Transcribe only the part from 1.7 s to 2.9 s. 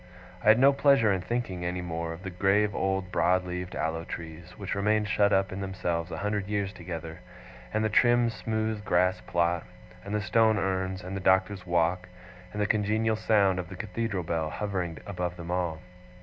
more, of the grave